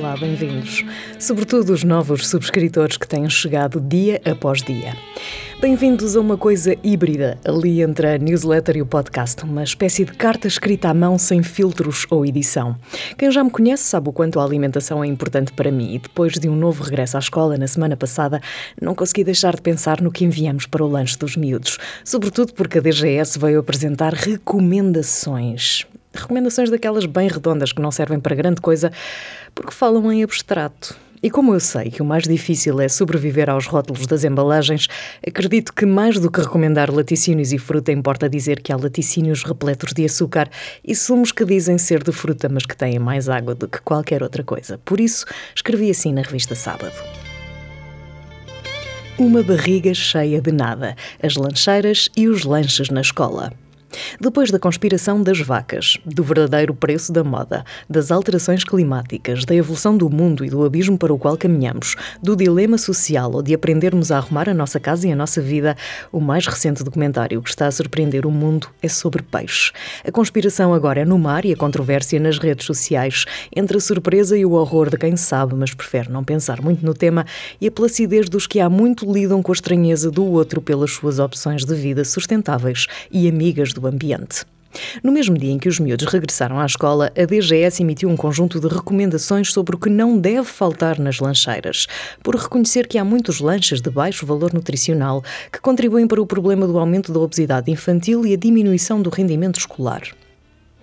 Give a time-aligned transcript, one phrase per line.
[0.00, 0.82] Olá, bem-vindos.
[1.18, 4.96] Sobretudo os novos subscritores que têm chegado dia após dia.
[5.60, 10.12] Bem-vindos a uma coisa híbrida, ali entre a newsletter e o podcast, uma espécie de
[10.12, 12.76] carta escrita à mão sem filtros ou edição.
[13.18, 16.32] Quem já me conhece sabe o quanto a alimentação é importante para mim e depois
[16.32, 18.40] de um novo regresso à escola na semana passada,
[18.80, 22.78] não consegui deixar de pensar no que enviamos para o lanche dos miúdos, sobretudo porque
[22.78, 25.86] a DGS veio apresentar recomendações.
[26.12, 28.90] Recomendações daquelas bem redondas que não servem para grande coisa
[29.54, 30.96] porque falam em abstrato.
[31.22, 34.88] E como eu sei que o mais difícil é sobreviver aos rótulos das embalagens,
[35.26, 39.92] acredito que mais do que recomendar laticínios e fruta, importa dizer que há laticínios repletos
[39.92, 40.48] de açúcar
[40.82, 44.22] e sumos que dizem ser de fruta, mas que têm mais água do que qualquer
[44.22, 44.78] outra coisa.
[44.78, 46.96] Por isso, escrevi assim na revista Sábado.
[49.18, 53.52] Uma barriga cheia de nada, as lancheiras e os lanches na escola.
[54.18, 59.96] Depois da conspiração das vacas, do verdadeiro preço da moda, das alterações climáticas, da evolução
[59.96, 64.10] do mundo e do abismo para o qual caminhamos, do dilema social ou de aprendermos
[64.10, 65.76] a arrumar a nossa casa e a nossa vida,
[66.12, 69.72] o mais recente documentário que está a surpreender o mundo é sobre peixe.
[70.06, 74.36] A conspiração agora é no mar e a controvérsia nas redes sociais, entre a surpresa
[74.36, 77.26] e o horror de quem sabe, mas prefere não pensar muito no tema,
[77.60, 81.18] e a placidez dos que há muito lidam com a estranheza do outro pelas suas
[81.18, 84.44] opções de vida sustentáveis e amigas do do ambiente.
[85.02, 88.60] No mesmo dia em que os miúdos regressaram à escola, a DGS emitiu um conjunto
[88.60, 91.86] de recomendações sobre o que não deve faltar nas lancheiras,
[92.22, 96.68] por reconhecer que há muitos lanches de baixo valor nutricional que contribuem para o problema
[96.68, 100.02] do aumento da obesidade infantil e a diminuição do rendimento escolar.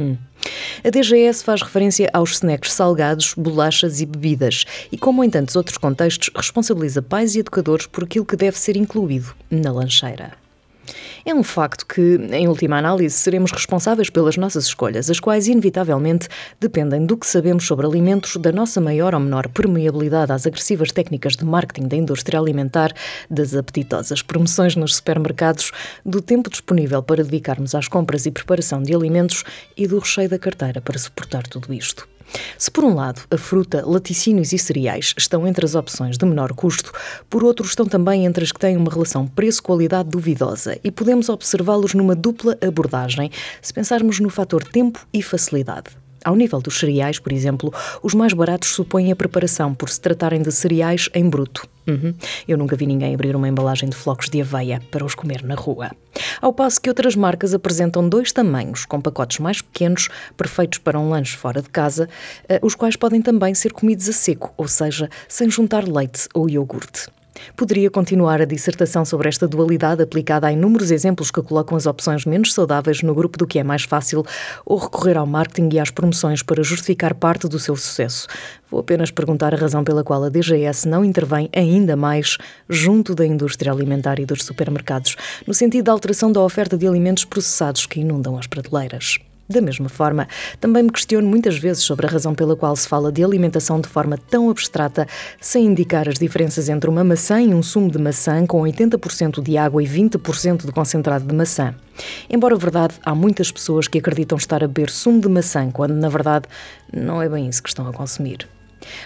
[0.00, 0.16] Hum.
[0.82, 5.78] A DGS faz referência aos snacks salgados, bolachas e bebidas e, como em tantos outros
[5.78, 10.43] contextos, responsabiliza pais e educadores por aquilo que deve ser incluído na lancheira.
[11.24, 16.28] É um facto que, em última análise, seremos responsáveis pelas nossas escolhas, as quais, inevitavelmente,
[16.60, 21.36] dependem do que sabemos sobre alimentos, da nossa maior ou menor permeabilidade às agressivas técnicas
[21.36, 22.92] de marketing da indústria alimentar,
[23.30, 25.72] das apetitosas promoções nos supermercados,
[26.04, 29.44] do tempo disponível para dedicarmos às compras e preparação de alimentos
[29.76, 32.13] e do recheio da carteira para suportar tudo isto.
[32.58, 36.52] Se, por um lado, a fruta, laticínios e cereais estão entre as opções de menor
[36.52, 36.92] custo,
[37.28, 41.94] por outro, estão também entre as que têm uma relação preço-qualidade duvidosa e podemos observá-los
[41.94, 43.30] numa dupla abordagem
[43.60, 46.03] se pensarmos no fator tempo e facilidade.
[46.24, 50.40] Ao nível dos cereais, por exemplo, os mais baratos supõem a preparação por se tratarem
[50.40, 51.68] de cereais em bruto.
[51.86, 52.14] Uhum.
[52.48, 55.54] Eu nunca vi ninguém abrir uma embalagem de flocos de aveia para os comer na
[55.54, 55.90] rua.
[56.40, 61.10] Ao passo que outras marcas apresentam dois tamanhos, com pacotes mais pequenos, perfeitos para um
[61.10, 62.08] lanche fora de casa,
[62.48, 66.48] eh, os quais podem também ser comidos a seco, ou seja, sem juntar leite ou
[66.48, 67.08] iogurte.
[67.56, 72.24] Poderia continuar a dissertação sobre esta dualidade aplicada a inúmeros exemplos que colocam as opções
[72.24, 74.24] menos saudáveis no grupo do que é mais fácil
[74.64, 78.26] ou recorrer ao marketing e às promoções para justificar parte do seu sucesso.
[78.70, 83.26] Vou apenas perguntar a razão pela qual a DGS não intervém ainda mais junto da
[83.26, 85.16] indústria alimentar e dos supermercados,
[85.46, 89.18] no sentido da alteração da oferta de alimentos processados que inundam as prateleiras.
[89.48, 90.26] Da mesma forma,
[90.58, 93.88] também me questiono muitas vezes sobre a razão pela qual se fala de alimentação de
[93.88, 95.06] forma tão abstrata,
[95.38, 99.58] sem indicar as diferenças entre uma maçã e um sumo de maçã com 80% de
[99.58, 101.74] água e 20% de concentrado de maçã.
[102.28, 106.08] Embora verdade, há muitas pessoas que acreditam estar a beber sumo de maçã, quando na
[106.08, 106.48] verdade
[106.90, 108.53] não é bem isso que estão a consumir.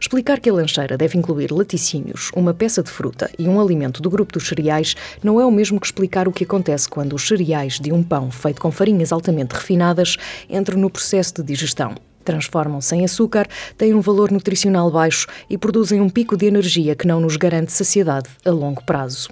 [0.00, 4.10] Explicar que a lancheira deve incluir laticínios, uma peça de fruta e um alimento do
[4.10, 7.78] grupo dos cereais não é o mesmo que explicar o que acontece quando os cereais
[7.78, 10.16] de um pão feito com farinhas altamente refinadas
[10.48, 11.94] entram no processo de digestão.
[12.24, 13.46] Transformam-se em açúcar,
[13.76, 17.72] têm um valor nutricional baixo e produzem um pico de energia que não nos garante
[17.72, 19.28] saciedade a longo prazo.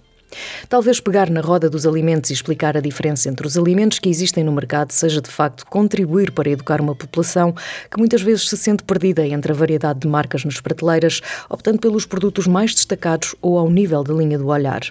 [0.68, 4.44] Talvez pegar na roda dos alimentos e explicar a diferença entre os alimentos que existem
[4.44, 8.82] no mercado seja de facto contribuir para educar uma população que muitas vezes se sente
[8.82, 13.70] perdida entre a variedade de marcas nas prateleiras, optando pelos produtos mais destacados ou ao
[13.70, 14.82] nível da linha do olhar.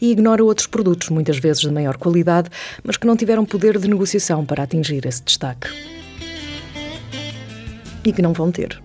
[0.00, 2.50] E ignora outros produtos, muitas vezes de maior qualidade,
[2.82, 5.68] mas que não tiveram poder de negociação para atingir esse destaque.
[8.04, 8.82] E que não vão ter,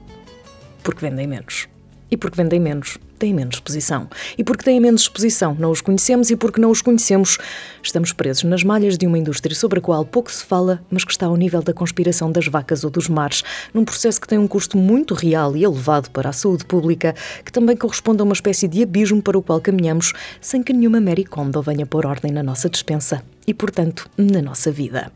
[0.84, 1.67] porque vendem menos.
[2.09, 4.07] E porque vendem menos, têm menos exposição.
[4.38, 7.38] E porque têm menos exposição, não os conhecemos e porque não os conhecemos,
[7.83, 11.12] estamos presos nas malhas de uma indústria sobre a qual pouco se fala, mas que
[11.12, 13.44] está ao nível da conspiração das vacas ou dos mares,
[13.74, 17.13] num processo que tem um custo muito real e elevado para a saúde pública,
[17.44, 21.01] que também corresponde a uma espécie de abismo para o qual caminhamos, sem que nenhuma
[21.01, 25.10] Mary Kondo venha pôr ordem na nossa dispensa e, portanto, na nossa vida.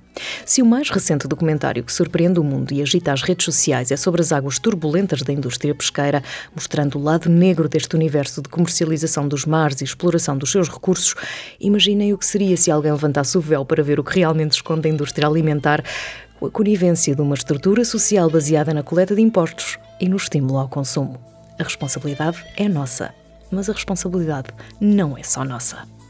[0.45, 3.97] Se o mais recente documentário que surpreende o mundo e agita as redes sociais é
[3.97, 6.23] sobre as águas turbulentas da indústria pesqueira,
[6.55, 11.13] mostrando o lado negro deste universo de comercialização dos mares e exploração dos seus recursos,
[11.59, 14.87] imaginem o que seria se alguém levantasse o véu para ver o que realmente esconde
[14.87, 15.83] a indústria alimentar
[16.39, 20.57] ou a conivência de uma estrutura social baseada na coleta de impostos e no estímulo
[20.57, 21.19] ao consumo.
[21.59, 23.13] A responsabilidade é nossa,
[23.51, 24.49] mas a responsabilidade
[24.79, 26.00] não é só nossa.